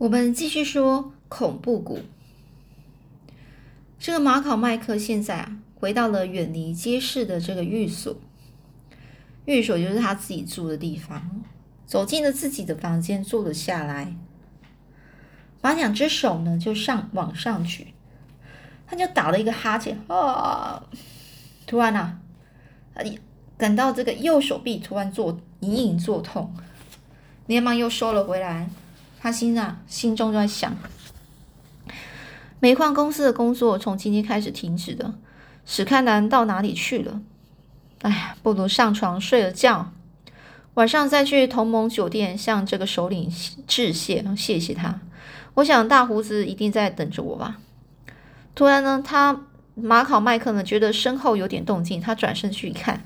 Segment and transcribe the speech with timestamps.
[0.00, 1.98] 我们继续说恐怖谷。
[3.98, 8.16] 这个马考麦克现在啊，回到了远离街市的这个寓所。
[9.44, 11.42] 寓所就是他自己住的地方。
[11.84, 14.16] 走进了自己的房间，坐了下来，
[15.60, 17.88] 把两只手呢就上往上举，
[18.86, 20.82] 他就打了一个哈欠啊！
[21.66, 22.18] 突然啊，
[23.58, 26.54] 感到这个右手臂突然作隐隐作痛，
[27.46, 28.70] 连忙又收了回来。
[29.22, 30.74] 他心啊，心中就在想：
[32.58, 35.12] 煤矿公司的工作从今天开始停止的，
[35.66, 37.20] 史开南到哪里去了？
[38.00, 39.92] 哎呀，不如上床睡了觉，
[40.72, 43.30] 晚上再去同盟酒店向这个首领
[43.66, 45.00] 致谢，谢谢他。
[45.52, 47.58] 我想大胡子一定在等着我吧。
[48.54, 49.42] 突然呢，他
[49.74, 53.04] 马考麦克呢觉得身后有点动静，他转身去一看，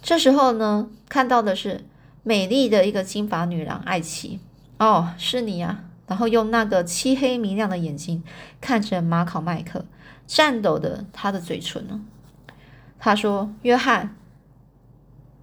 [0.00, 1.84] 这时候呢，看到的是
[2.22, 4.40] 美丽的一个金发女郎艾奇。
[4.78, 5.84] 哦，是你呀！
[6.06, 8.24] 然后用那个漆黑明亮的眼睛
[8.60, 9.84] 看着马考麦克，
[10.26, 12.00] 颤抖的他的嘴唇呢。
[12.98, 14.16] 他说：“约翰。”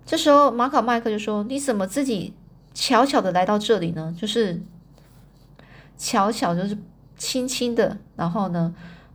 [0.08, 2.34] 这时候马考麦克就说：“你怎么自己
[2.74, 4.16] 悄悄的来到这里呢？
[4.20, 4.64] 就是
[5.98, 6.78] 悄悄，就是
[7.18, 8.74] 轻轻的，然后呢，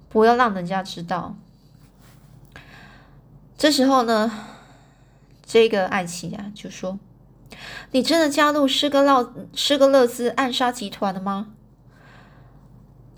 [0.08, 1.34] 不要让人家知道。”
[3.58, 4.30] 这时候呢，
[5.44, 6.98] 这个爱奇呀就说。
[7.92, 11.48] 你真的加入施格勒施格勒兹暗杀集团了吗？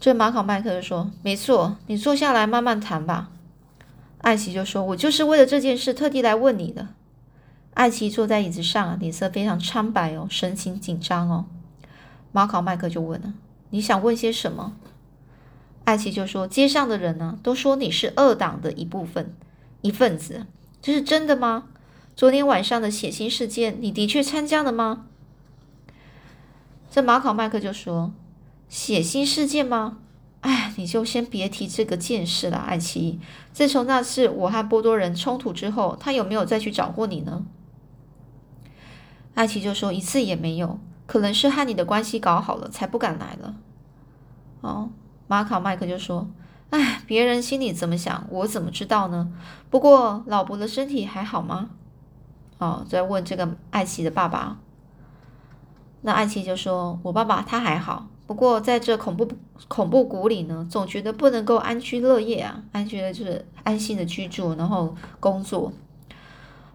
[0.01, 3.31] 这马考麦克就说：“没错，你坐下来慢慢谈吧。”
[4.19, 6.89] 艾奇就说：“我就是为了这件事特地来问你的。”
[7.75, 11.47] 艾奇坐在椅子上，脸色非常苍白哦，神情紧张哦。
[12.33, 13.33] 马考麦克就问了
[13.71, 14.75] ：“你想问些什么？”
[15.85, 19.35] 艾奇就说：“街上的人呢，都说你是二党的一部分
[19.81, 20.47] 一份子，
[20.81, 21.69] 这是真的吗？”
[22.15, 25.07] 昨天晚上的血腥事件，你的确参加了吗？
[26.91, 28.13] 这马考麦克就说
[28.69, 29.97] ：“血腥事件吗？
[30.43, 33.19] 哎，你就先别提这个件事了，艾奇。
[33.53, 37.45] 自从那次我和波多人冲突之后，他有没有再去找过你呢？”
[39.35, 43.57] 艾奇就说：“一次也没有，可能是和你的关系搞好了，才不敢来了。”
[44.61, 44.91] 哦，
[45.27, 46.29] 马考麦克就说
[46.69, 49.33] ：“哎，别人心里怎么想，我怎么知道呢？
[49.71, 51.71] 不过老伯的身体还好吗？”
[52.63, 54.57] 哦，在问这个艾奇的爸爸，
[56.03, 59.29] 那艾奇就说：“我爸爸他还好，不过在这恐怖
[59.67, 65.73] 恐怖谷里呢，总觉得不能够安居乐业啊，安觉得就是安心的居住，然后工作。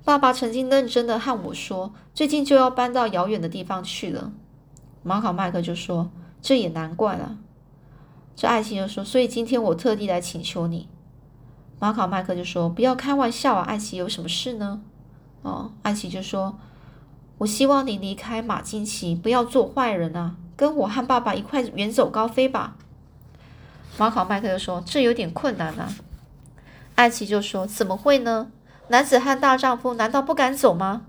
[0.04, 4.34] 爸爸曾经认真的和我说，最近就要搬到遥远的地方去了。”
[5.04, 6.10] 马考麦克就说
[6.44, 7.38] ：“这也难怪了。”
[8.36, 10.90] 这艾奇就说：“所以今天我特地来请求你。”
[11.80, 14.82] 马考麦克就说：“不要开玩笑啊，艾奇有什么事呢？”
[15.48, 16.60] 哦，艾奇就说
[17.40, 22.76] ：“我希望你离开马金奇，不要做坏人啊，跟我和爸爸一块远走高飞吧。”
[23.98, 25.88] 马考麦克就说：“这有点困难啊。”
[26.96, 28.52] 艾奇就说：“怎么会呢？
[28.90, 31.04] 男子汉大丈夫难道不敢走吗？”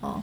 [0.00, 0.22] 哦，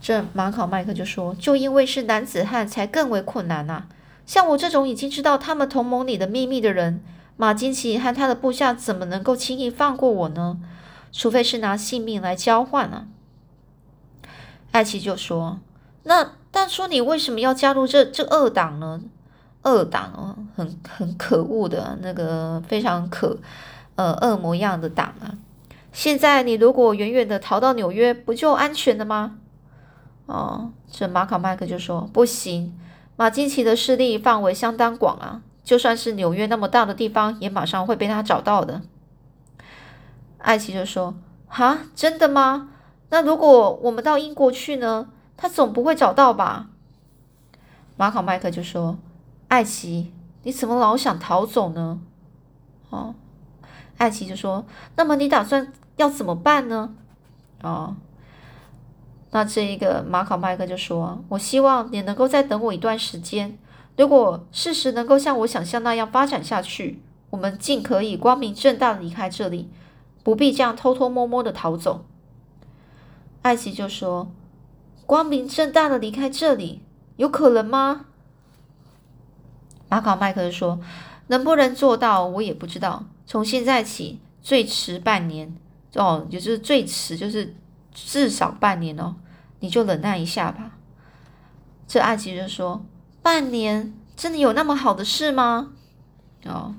[0.00, 3.84] 这马考麦克就说：“就因为是男子汉，才更为困难呐。
[4.26, 7.04] 像我这种已经知道他们同盟里的秘密的人，
[7.36, 10.58] 马金奇和他的部下怎么能够轻易放过我呢？”
[11.12, 13.06] 除非是拿性命来交换啊！
[14.72, 15.58] 艾奇就说
[16.04, 19.00] ：“那但说你为什么要加入这这二党呢？
[19.62, 23.36] 二党哦，很很可恶的那个非常可
[23.96, 25.34] 呃恶魔样的党啊！
[25.92, 29.38] 现在你如果远远的逃到纽约，不就安全了吗？”
[30.26, 32.78] 哦，这马卡麦克就说：“不行，
[33.16, 38.80] 马金奇的势力范围相当广啊，就算是纽约那么大的地方，也马上会被他找到的。”
[40.40, 41.14] 艾奇就说
[41.48, 42.70] ：“哈，真的吗？
[43.10, 45.08] 那如果我们到英国去呢？
[45.36, 46.68] 他总不会找到吧？”
[47.96, 48.98] 马考麦克就说
[49.48, 50.12] ：“艾奇，
[50.42, 52.00] 你怎么老想逃走呢？”
[52.90, 53.14] 哦，
[53.98, 54.64] 艾奇就说
[54.96, 56.94] ：“那么你打算要怎么办呢？”
[57.62, 57.96] 哦，
[59.30, 63.58] 那这一个马考麦克就说：“我希望你能够再等我一段时间。
[63.96, 69.68] 如果事实能够像我想象那样发展下去，我们尽可以光明正大的离开这里。”
[70.30, 72.04] 不必这样偷偷摸摸的逃走，
[73.42, 74.30] 艾奇就说
[75.04, 76.84] ：“光明正大的离开这里，
[77.16, 78.04] 有可能吗？”
[79.90, 80.78] 马考麦克说
[81.26, 83.06] ：“能不能做到，我也不知道。
[83.26, 85.52] 从现在起，最迟半年
[85.96, 87.56] 哦，也就是最迟就是
[87.92, 89.16] 至少半年哦，
[89.58, 90.76] 你就忍耐一下吧。”
[91.88, 92.86] 这艾奇就说
[93.20, 95.72] ：“半年真的有那么好的事吗？”
[96.46, 96.76] 哦，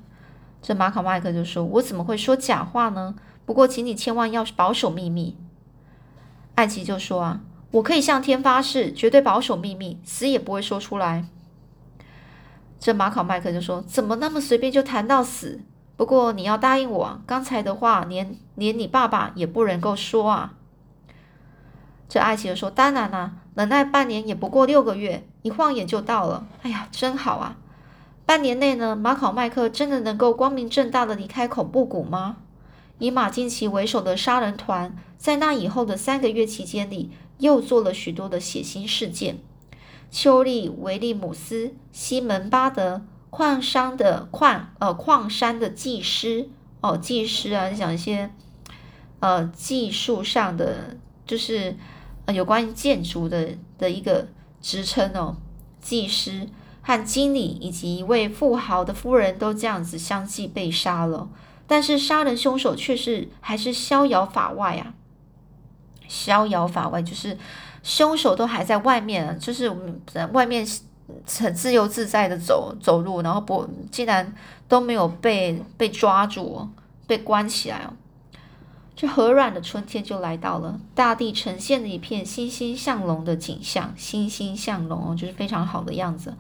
[0.62, 3.14] 这马考麦克就说：“我怎么会说假话呢？”
[3.46, 5.36] 不过，请你千万要保守秘密。
[6.56, 7.42] 艾奇就说：“啊，
[7.72, 11.26] 我可以向天发誓，绝对保守秘密，死也不会说出来。”
[12.80, 15.62] 这马考麦克就说：“怎么那么随便就谈到死？
[15.98, 20.54] 不过你要答应我，刚才的话连连你爸爸也不能够说啊。”
[22.10, 26.46] 这艾奇就说：“当然啦，忍耐半年也不过六个月，一晃眼就到了。
[26.62, 27.58] 哎呀，真好啊！
[28.26, 32.38] 半年内呢，马考麦克真的能够光明正大的离开恐怖谷吗？
[33.02, 37.10] 以马金奇为首的杀人团，在那以后的三个月期间里，
[37.40, 39.40] 又做了许多的血腥事件。”
[40.12, 43.02] 丘利维利姆斯、西门巴德
[43.32, 46.50] 矿山的矿呃矿山的技师
[46.82, 48.30] 哦，技师啊，讲一些
[49.20, 51.76] 呃技术上的，就是
[52.26, 54.28] 呃有关于建筑的的一个
[54.62, 55.38] 职称哦，
[55.82, 56.48] 技师
[56.84, 61.28] 和经理以及一位富豪的夫人都这样子相继被杀了，
[61.72, 64.94] 但是杀人凶手却是还是逍遥法外啊，
[66.10, 67.38] 逍遥法外就是。
[67.84, 69.76] 凶手都还在外面，就是
[70.06, 70.64] 在外面
[71.26, 74.36] 很自由自在的走走路，然后不竟然
[74.68, 76.70] 都没有被被抓住，
[77.08, 77.94] 被关起来哦。
[78.96, 86.36] 这和软的春天就来到了，大地呈现了一片欣欣向荣的景象，欣欣向荣哦，就是非常好的样子。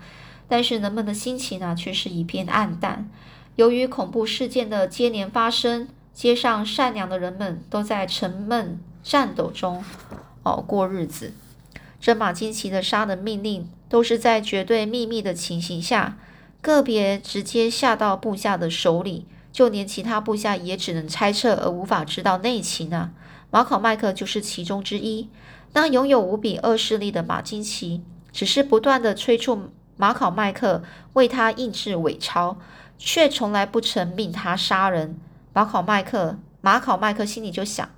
[0.47, 3.09] 但是人们的心情呢，却是一片暗淡。
[3.55, 9.83] 由于恐怖事件的接连发生，街上善良的人们都在沉闷战斗中。
[10.43, 11.33] 哦，过日子。
[11.99, 16.17] 这马金奇的杀人命令都是在绝对秘密的情形下，
[16.61, 23.11] 个别直接下到部下的手里，就连其他部下也只能猜测而无法知道内情啊。
[23.51, 25.29] 马考麦克就是其中之一。
[25.73, 28.01] 那拥有无比恶势力的马金奇，
[28.31, 30.83] 只是不断的催促马考麦克
[31.13, 32.57] 为他印制伪钞，
[33.03, 35.17] 却从来不曾命他杀人。
[35.53, 37.89] 马考麦克，马考麦克心里就想。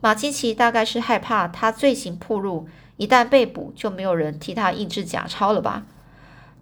[0.00, 5.82] 马金奇大概是害怕他罪行暴露，一旦被捕就没有人替他印制假钞了吧？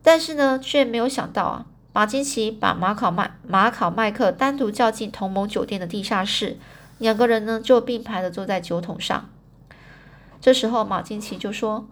[0.03, 6.57] 但是呢，却没有想到啊，马金奇把马考麦马考麦克单独叫进同盟酒店的地下室，
[6.97, 9.29] 两个人呢就并排的坐在酒桶上。
[10.41, 11.87] 这时候马金奇就说：“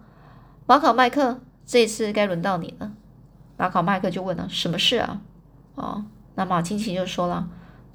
[0.65, 2.91] 马考麦克，这次该轮到你了。”
[3.57, 5.21] 马考麦克就问了：“什么事啊？”
[5.75, 6.05] 哦，
[6.35, 7.47] 那马金奇就说了：“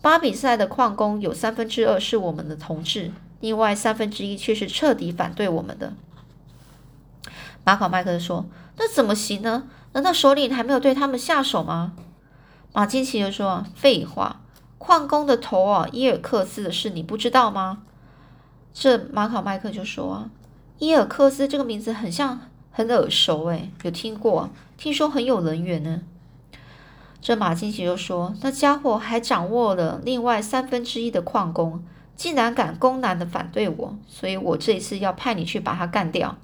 [0.03, 5.93] 巴比赛的矿工有三分之二是我们的同志。”另外三分之一却是彻底反对我们的。
[7.65, 8.47] 马考麦克说
[8.77, 9.69] ：“那怎么行呢？
[9.93, 11.93] 难道首领还没有对他们下手吗？”
[12.75, 14.41] 马金奇就说：“废话，
[14.79, 17.83] 矿工的头啊，伊尔克斯的事你不知道吗？”
[18.75, 20.31] 这马考麦克就说：“啊，
[20.79, 22.41] 伊尔克斯这个名字很像，
[22.73, 26.03] 很耳熟，诶，有听过，听说很有人缘呢。”
[27.20, 31.82] 这马金奇就说：“那家伙还掌握了另外三分之一的矿工。”
[32.15, 36.37] 竟然敢公然的反对我，所以我这一次要派你去把他干掉。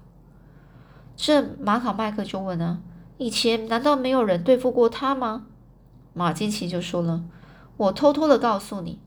[1.16, 2.78] 这马考麦克就问了
[3.18, 5.46] ：“以前难道没有人对付过他吗？”
[6.14, 7.24] 马金奇就说了
[7.76, 9.00] ：“我偷偷的告诉你，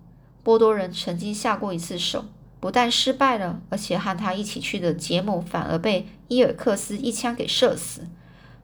[0.44, 2.26] 波多人曾经下过一次手，
[2.60, 8.02] 不但失败了，而且和他一起去的杰姆反而被伊尔克斯一枪给射死。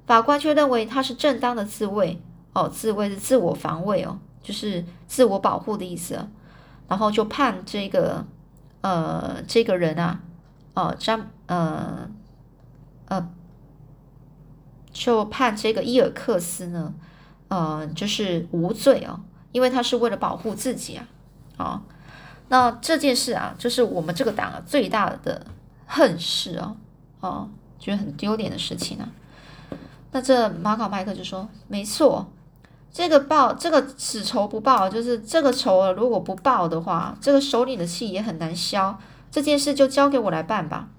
[0.05, 2.21] 法官却认为他是正当的自卫，
[2.53, 6.19] 哦，自卫是自我防卫哦，就是自我保护的意思。”
[6.87, 8.23] 然后就判这个，
[8.81, 10.19] 呃，这个人啊，
[10.75, 12.07] 哦，张，呃，
[13.05, 13.29] 呃，
[14.91, 16.93] 就判这个伊尔克斯呢，
[17.47, 19.21] 呃，就是无罪哦，
[19.53, 21.07] 因为他是为了保护自己啊，
[21.57, 21.81] 啊，
[22.49, 25.47] 那这件事啊，就是我们这个党啊最大的
[25.87, 26.75] 恨事哦，
[27.21, 29.09] 哦，觉得很丢脸的事情啊。
[30.11, 32.27] 那这马考麦克就说，没错。
[32.93, 38.99] 这个报，这个此仇不报，就是这个仇如果不报的话，这个首领的气也很难消。
[39.31, 40.89] 这件事就交给我来办吧。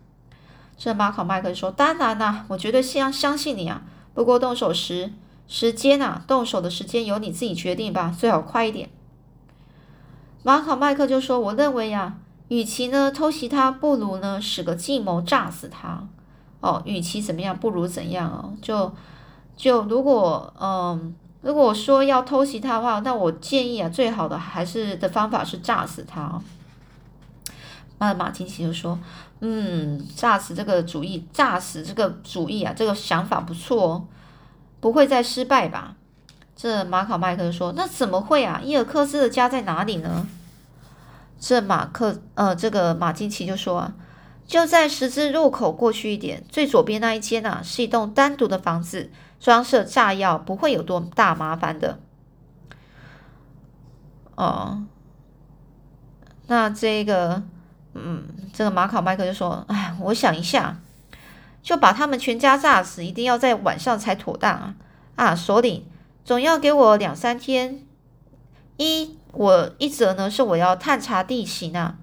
[0.77, 3.83] 这马考麦克说：“当然啦，我绝对相相信你啊。
[4.13, 5.13] 不过动手时
[5.47, 8.91] 时间啊，动手的时间由你自己决定吧，最好快一点。”
[10.43, 16.09] 马考麦克就说：“我认为呀，与其呢偷袭他，不如呢使个计谋炸死他。
[16.59, 18.53] 哦，与其怎么样，不如怎样哦？
[18.61, 18.93] 就
[19.57, 26.41] 就如果嗯。”如果说要偷袭他的话，那我建议啊，最好的还是的方法是炸死他。
[27.99, 28.99] 那马金奇就说
[29.41, 34.05] ：“嗯，炸死这个主意，炸死这个主意啊，这个想法不错哦，
[34.81, 35.95] 不会再失败吧？”
[36.57, 38.63] 这马考麦克说：“那怎么会啊？
[38.65, 40.27] 伊尔克斯的家在哪里呢？”
[41.39, 43.93] 这马克呃，这个马金奇就说啊
[44.49, 49.11] ：“就在十字路口过去一点，最左边那一间啊，是一栋单独的房子。”
[49.45, 51.99] 装设炸药不会有多大麻烦的，
[54.37, 54.87] 哦，
[56.47, 57.43] 那这个，
[57.93, 58.25] 嗯，
[58.55, 60.79] 这个马考麦克就说：“哎，我想一下，
[61.63, 64.75] 就把他们全家炸死，一定要在晚上才妥当啊！
[65.17, 65.85] 啊，首领
[66.25, 67.83] 总要给我两三天。
[68.79, 71.99] 一，我一则呢是我要探查地形啊，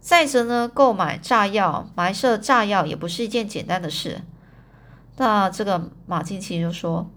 [0.00, 4.22] 再者呢，购买炸药、埋设炸药也不是一件简单的事。
[5.16, 7.10] 那这个马金奇就说：“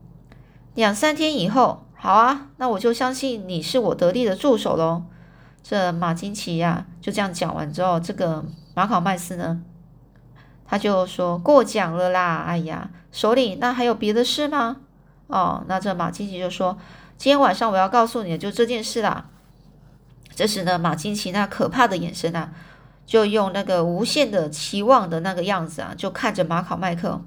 [0.75, 5.03] 两三天以后，好啊，那我就相信你是我得力的助手喽。”
[5.61, 9.61] 这马金奇呀，就这样讲完之后，这个马考麦斯呢，
[10.65, 12.45] 他就说过奖了啦。
[12.47, 14.77] 哎呀，首领，那还有别的事吗？
[15.27, 16.77] 哦，那这马金奇就说。
[17.17, 19.25] 今天晚上我要告诉你的就这件事啦。
[20.33, 22.53] 这时呢，马金奇那可怕的眼神啊，
[23.05, 27.21] 就用那个无限的期望的那个样子啊，就看着马考麦克。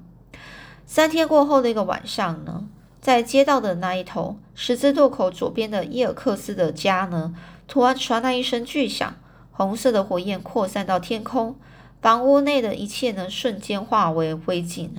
[0.85, 2.65] 三天过后的一个晚上呢，
[3.01, 7.33] 在街道的那一头十字路口左边的伊尔克斯的家呢，
[7.67, 9.15] 突然传来一声巨响，
[9.51, 11.55] 红色的火焰扩散到天空，
[12.01, 14.89] 房屋内的一切呢，瞬间化为灰烬。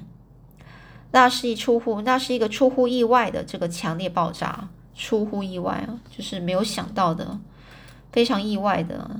[1.12, 4.68] 那是一出乎，那是一个出乎意外的这个强烈爆炸。
[4.96, 7.36] 出乎意外啊，就是没有想到的，
[8.12, 9.10] 非常意外的，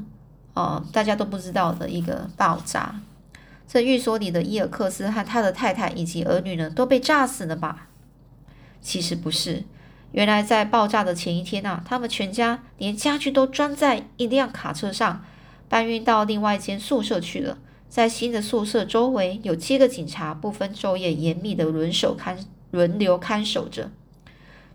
[0.55, 2.95] 哦，大家都不知道的一个爆炸。
[3.67, 7.89] 这寓所里的伊尔克斯和他的太太以及儿女呢，都被炸死了吧？
[8.81, 9.65] 其实不是，
[10.13, 15.25] 原来在爆炸的前一天啊，他们全家连家具都装在一辆卡车上，
[15.69, 17.59] 搬运到另外一间宿舍去了。
[17.89, 22.37] 在新的宿舍周围有七个警察，不分昼夜，严密的轮守看
[22.71, 23.91] 轮流看守着。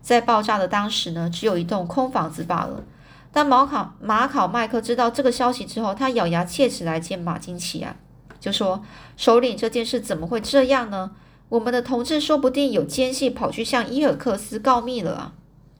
[0.02, 2.82] 在爆炸的当时呢，只有一栋空房子罢了。
[3.30, 7.94] 当马考马考麦克知道这个消息之后，他咬牙切齿来见马金奇啊，
[8.40, 8.82] 就说
[9.16, 11.12] ：“首领，这件事怎么会这样呢？
[11.50, 15.32] 我们的同志说不定有奸细跑去向伊尔克斯告密了啊！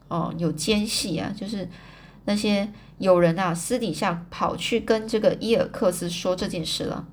[0.07, 1.67] 哦，有奸细啊，就是
[2.25, 7.07] 那些有人啊，私底下跑去跟这个伊尔克斯说这件事了。”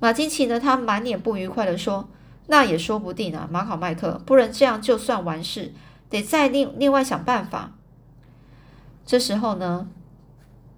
[0.00, 2.08] 马金奇呢，他满脸不愉快的说
[2.48, 5.72] ：“那也说不定啊，马考麦克，不然这样就算完事。”
[6.10, 7.72] 得再另另外想办法。
[9.06, 9.88] 这时候呢，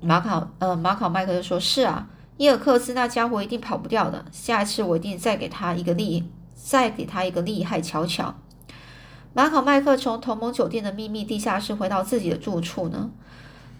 [0.01, 4.25] 马考呃马考麦克就说：“是啊，伊尔克斯那家伙一定跑不掉的。
[4.33, 6.25] 下一次我一定再给他一个厉，
[6.55, 8.35] 再给他一个厉害瞧瞧。”
[9.35, 13.11] 马考麦克从同盟酒店的秘密地下室回到自己的住处呢，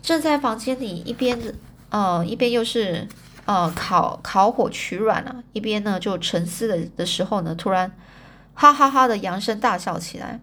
[0.03, 1.39] 正在房间里一边
[1.91, 3.07] 呃一边又是
[3.45, 7.93] 呃烤烤火取暖啊，一边呢就沉思的的时候呢，突然
[8.55, 10.41] 哈哈哈的扬声大笑起来。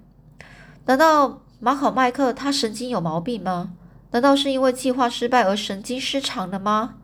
[0.86, 3.74] 难道马考麦克他神经有毛病吗？
[4.12, 6.96] 难道是因为计划失败而神经失常了吗？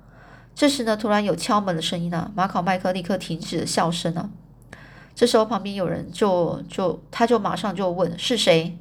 [0.57, 2.31] 这时呢，突然有敲门的声音啊！
[2.33, 4.27] 马考麦克立刻停止了笑声啊！
[5.13, 8.75] 这时候旁边有人就就他就马上就问是谁？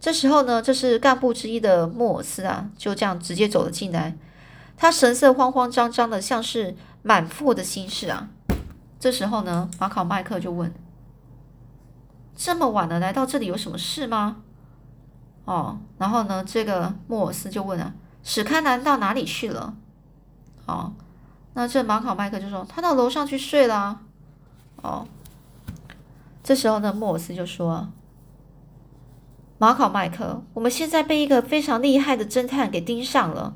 [0.00, 4.16] 这时候呢，这是干部之一的莫尔斯啊，就这样直接走了进来，
[4.76, 8.28] 他神色慌慌张张的，像是满腹的心事啊！
[8.98, 10.74] 这时候呢，马考麦克就问。
[12.34, 14.38] 这么晚了，来到这里有什么事吗？
[15.44, 17.94] 哦，然后呢，这个莫尔斯就问啊
[18.24, 19.76] ：“史堪南到哪里去了？”
[20.66, 20.92] 哦，
[21.54, 24.00] 那这马考麦克就说：“他到楼上去睡了。”
[24.82, 25.06] 哦，
[26.42, 27.88] 这时候呢，莫尔斯就说
[29.58, 33.54] ：“马考麦克，我们现在被一个非常厉害的侦探给盯上了。”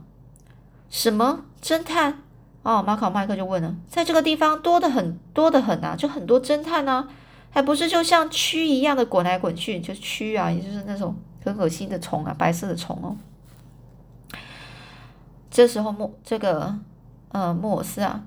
[0.89, 2.23] 什么侦探？
[2.63, 7.09] 哦，马考麦克就问了：“在这个地方多的很多的很啊，就很多侦探呢。”
[7.53, 13.17] 还不是就像蛆一样的滚来滚去，就蛆啊，也就是那种很恶心的虫啊，白色的虫哦。
[15.51, 16.73] 这时候莫这个
[17.33, 18.23] 呃莫尔斯啊，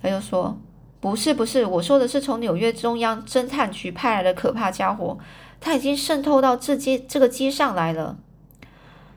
[0.00, 0.58] 他就说
[1.00, 5.18] ：“不是不是，我说的是从纽约中央侦探局派来的可怕家伙，
[5.60, 8.18] 他已经渗透到这街这个街上来了。”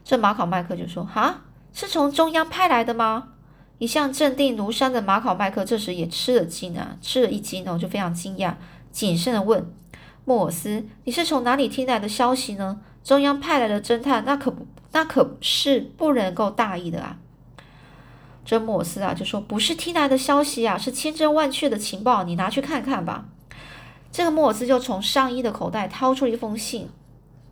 [0.04, 1.42] 这马考麦克就说：“哈，
[1.74, 3.30] 是从中央派来的吗？”
[3.78, 8.54] 一向镇定如山的马考麦克这时也吃了惊啊，吃了一惊哦，就非常惊讶。
[8.92, 9.72] 谨慎的问
[10.26, 12.80] 莫尔斯：“你是从哪里听来的消息呢？
[13.04, 17.18] 中央派来的侦探，那可不，那可是不能够大意的啊！”
[18.44, 23.26] 这莫尔斯啊就说：“不是听来的消息啊，是千真万确的情报，你拿去看看吧。”
[24.12, 26.90] 这个莫尔斯就从上衣的口袋掏出一封信，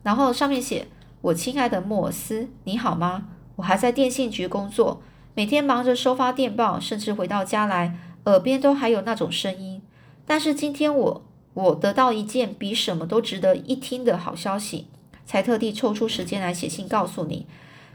[0.03, 0.87] 然后上面写
[1.21, 3.27] ：“我亲爱的莫尔斯，你好吗？
[3.57, 5.01] 我还在电信局工作，
[5.35, 9.81] 每天忙着收发电报，甚至回到家来，耳边都还有那种声音。”
[10.25, 14.87] 但是今天我我得到一件比什么都值得一听的好消息，
[15.25, 17.45] 才特地抽出时间来写信告诉你。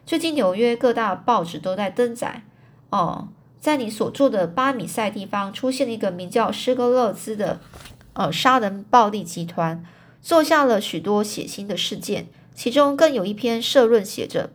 [0.06, 2.42] 最近纽约各大报纸都在登载
[2.94, 3.26] 哦，
[3.58, 7.58] 在你所住的巴米塞地方出现了一个名叫施格勒兹的
[8.12, 9.84] 呃杀人暴力集团，
[10.22, 14.50] 做下了许多血腥的事件，其中更有一篇社论写着：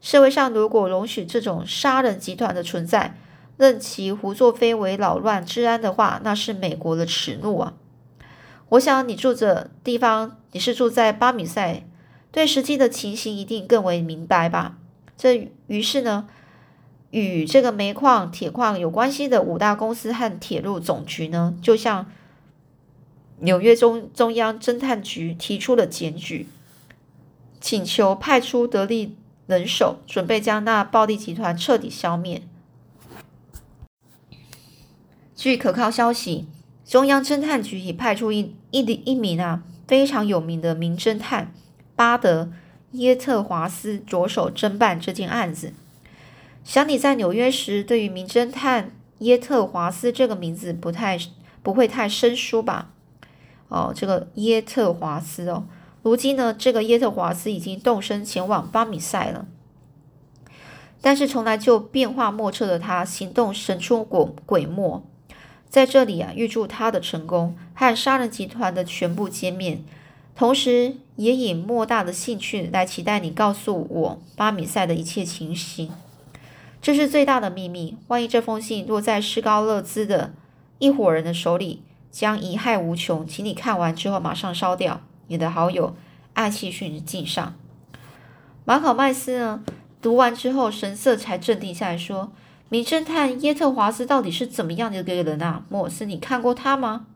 [0.00, 3.18] 社会上如果容许这种杀人集团的存在。
[3.56, 7.74] 任其胡作非为、扰乱治安的话，那是美国的耻辱啊！
[8.70, 11.86] 我想你住的地方，你是住在巴米塞，
[12.32, 14.78] 对实际的情形一定更为明白吧？
[15.16, 16.26] 这于是呢，
[17.14, 22.10] 与这个煤矿、铁矿有关系的五大公司和铁路总局呢，就向
[23.38, 26.48] 纽约中中央侦探局提出了检举，
[27.60, 29.14] 请求派出得力
[29.46, 32.42] 人手，准备将那暴力集团彻底消灭。
[35.36, 36.48] 据可靠消息，
[36.84, 41.54] 中央侦探局已派出一一一名啊非常有名的名侦探
[41.94, 42.50] 巴德
[42.90, 45.74] 耶特华斯着手侦办这件案子。
[46.64, 51.18] 想你在纽约时，对于名侦探耶特华斯这个名字不太
[51.62, 52.90] 不会太生疏吧？
[53.68, 55.64] 哦，这个耶特华斯哦，
[56.02, 59.46] 如今呢，这个耶特华斯已经动身前往巴米塞了。
[61.00, 65.04] 但是从来就变化莫测的他，行动神出鬼鬼没。
[65.68, 69.82] 在这里啊，预祝他的成功和杀人集团的全部歼灭，
[70.34, 75.90] 同时也以莫大的兴趣来期待你告诉我巴米塞的一切情形。
[76.84, 77.96] 这是最大的秘密。
[78.08, 80.34] 万一这封信落在施高勒兹的
[80.78, 83.26] 一伙人的手里，将贻害无穷。
[83.26, 85.00] 请你看完之后马上烧掉。
[85.28, 85.96] 你的好友
[86.34, 87.54] 艾奇逊敬上。
[88.66, 89.64] 马考麦斯呢？
[90.02, 92.30] 读完之后，神色才镇定下来，说。
[92.68, 95.64] 名侦探耶特华斯到底是怎么样的一个人啊？
[95.70, 97.06] 莫尔斯，你看过他吗？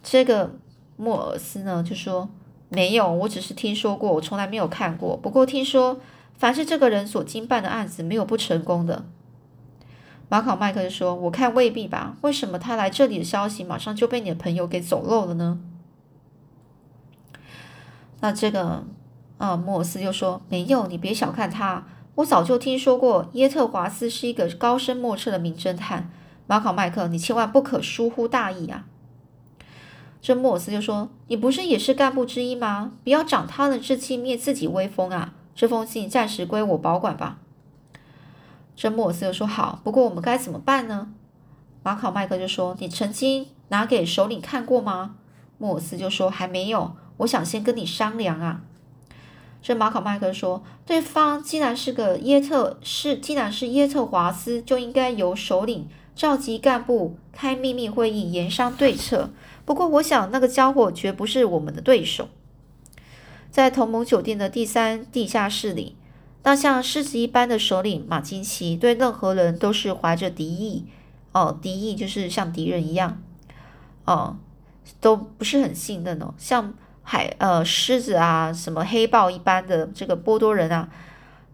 [0.00, 0.54] 这个
[0.96, 2.28] 莫尔斯呢就说
[2.68, 5.16] 没有，我只是听说过，我从来没有看过。
[5.16, 5.98] 不过听说，
[6.38, 9.04] 凡是这个人所经办的案子，没有不成功的。
[10.30, 12.16] 马考麦克就说：“我看未必吧？
[12.20, 15.58] 为什么他来这里的消息马上就被你的朋友给走漏了呢？”
[18.20, 18.84] 那这个
[19.38, 26.10] 啊，莫尔斯就说：“没有，你别小看他。”我早就听说过耶特华斯是一个高深莫测的名侦探，
[26.46, 28.86] 马考麦克，你千万不可疏忽大意啊！
[30.20, 32.92] 这莫尔斯就说：“你不是也是干部之一吗？
[33.04, 35.32] 不要长他人志气，灭自己威风啊！
[35.58, 37.38] 这封信暂时归我保管吧。”
[38.76, 41.08] 这莫尔斯又说：“好，不过我们该怎么办呢？”
[41.82, 45.16] 马考麦克就说：“你曾经拿给首领看过吗？”
[45.58, 48.60] 莫尔斯就说：“还没有，我想先跟你商量啊。”
[49.60, 59.30] 这马考麦克说：“对方既然是个耶特是，既然是耶特华斯，就应该由首领召集干部开秘密会议，研商对策。
[59.64, 62.28] 不过，我想那个家伙绝不是我们的对手。
[63.58, 65.96] 在同盟酒店的第三地下室里，
[66.44, 70.86] 那像狮子一般的首领马金奇对任何人都是怀着敌意。
[71.32, 73.20] 哦，敌意就是像敌人一样。
[74.04, 74.36] 哦，
[75.00, 80.88] 都不是很信任哦，像。”海呃狮子啊，什么黑豹一般的这个波多人啊，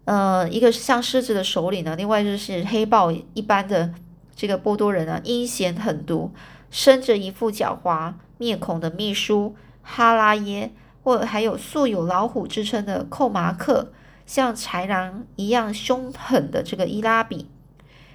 [0.04, 3.94] 呃，一个是像狮子的首领呢，另外就是黑豹一般的
[4.36, 6.32] 这个波多人啊，阴险狠毒，
[6.70, 10.70] 生着一副狡猾面孔的秘书哈拉耶，
[11.04, 13.92] 或还有素有老虎之称的寇马克，
[14.24, 17.46] 像豺狼一样凶狠的这个伊拉比，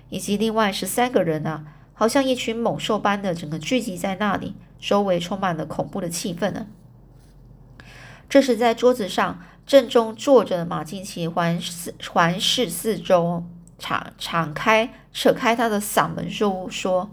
[0.09, 6.65] 以及另外十三个人啊，好像一群猛兽般的整个聚集在那里，周围充满了恐怖的气氛呢。
[8.27, 13.43] 这时，在桌子上正中坐着的马金奇环四环视四周，
[13.77, 17.11] 敞敞开扯开他的嗓门说：“说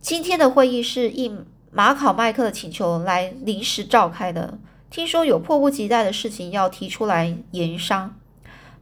[0.00, 4.56] 今天的会议是应马考麦克的请求来临时召开的。
[4.94, 8.14] 听说有迫不及待的事情要提出来研商。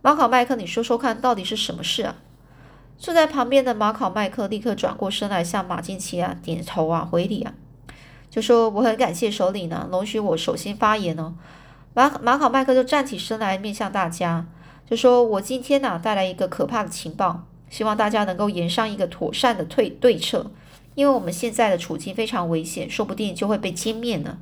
[0.02, 2.16] 马考麦克，你说说看，到底是什么事啊？”
[3.00, 7.54] 坐在旁边的马考麦克立刻转过身来，向马金奇啊点头啊回礼啊。
[8.28, 11.32] 就说我很感谢首领呢，容许我首先发言哦。
[11.94, 14.46] 马马考麦克就站起身来，面向大家，
[14.86, 20.50] 就说我今天呢带来一个可怕的情报，希望大家能够言上一个妥善的退对策，
[20.94, 24.36] 因为我们现在的处境非常危险，说不定就会被歼灭呢。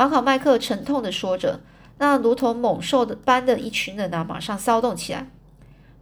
[0.00, 1.60] 马考麦克沉痛的说着，
[1.98, 5.28] 那如同猛兽的般的一群人呢，马上骚动起来。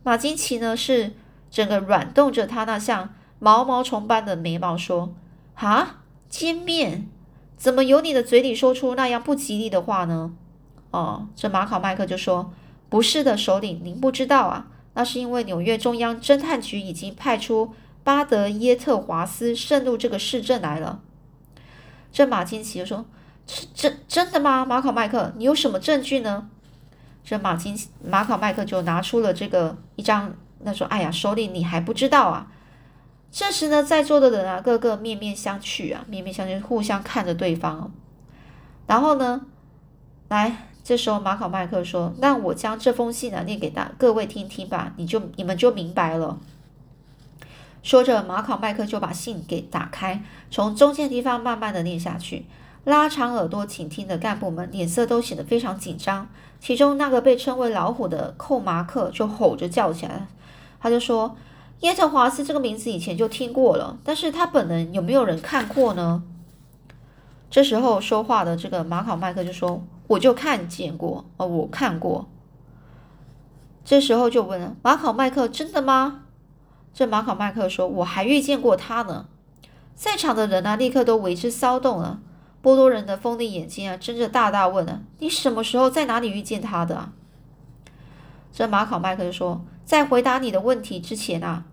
[0.04, 1.14] 马金奇呢是
[1.50, 5.12] 整个软动着他那像毛毛虫般的眉毛，说
[5.58, 5.96] ：“啊。”
[6.30, 7.02] 歼灭？
[7.56, 10.30] 怎么由你的嘴里说出那样不吉利的话呢？
[10.92, 12.52] 哦，这马考麦克就说
[12.88, 21.00] ：“不是的，首领，您不知道啊，那是因为纽约中央侦探局已经派出巴德耶特华斯渗入这个市镇来了。”
[22.12, 23.04] 这马金奇就说
[23.74, 24.64] ：“真真的吗？
[24.64, 26.48] 马考麦克，你有什么证据呢？”
[27.24, 32.46] 这马金马考麦克就拿出了这个一张，那说：“哎呀，首领，你还不知道啊？”
[33.30, 37.90] 这时呢，在座的人啊，个个面面相觑啊，面面相觑，互相看着对方。
[38.86, 39.42] 然后呢，
[40.28, 46.38] 来，这时候马考麦克说：“那我将这封信啊念给大各位听听吧，你就你们就明白了。”
[47.82, 52.46] 说着，马考麦克就把信给打开，从中间地方慢慢的念下去。
[52.84, 56.28] 拉长耳朵倾听的干部们脸色都显得非常紧张。
[56.60, 60.26] 其中那个被称为老虎的寇马克就吼着叫起来，
[60.80, 61.36] 他就说
[61.80, 66.24] ：“耶特华斯这个名字以前就听过了，但是他本人有没有人看过呢？”
[67.48, 72.28] 这时候说话的这个马考麦克就说：“我就看见过，哦，我看过。”
[73.84, 76.22] 这时候就问了马考麦克：“真的吗？”
[76.92, 79.26] 这马考麦克说：“我还遇见过他呢。”
[79.94, 82.20] 在场的人啊，立刻都为之骚动了。
[82.60, 87.12] 波多人的锋利眼睛啊，睁着大大问啊：“你什么时候在哪里遇见他的？”啊？”
[88.52, 91.64] 这马考麦克就说：“在回答你的问题之前啊，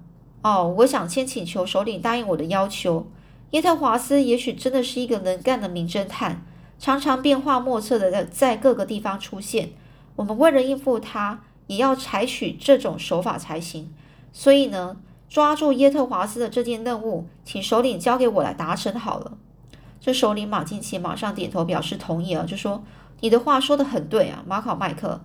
[0.43, 3.07] 哦，我想先请求首领答应我的要求。
[3.51, 6.43] 耶特华斯也许真的是一个能干的名侦探，
[6.77, 9.71] 常常变化莫测的在在各个地方出现。
[10.15, 13.93] 我们为了应付他，也要采取这种手法才行。
[14.31, 19.35] 所以呢。”抓住耶特华斯的这件任务，请首领交给我来达成好了。
[20.05, 22.83] 这首领马进奇马上点头表示同意啊，就说
[23.21, 25.19] ：“你的话说的很对啊，马考麦克，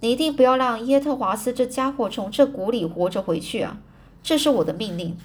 [0.00, 3.78] 你一定不要让耶特华斯这家伙从这谷里活着回去啊，
[4.22, 5.16] 这是我的命令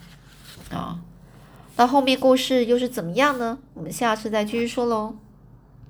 [0.72, 1.02] 啊。”
[1.76, 3.58] 那后面故事又是怎么样呢？
[3.74, 5.18] 我们下次再继续说喽。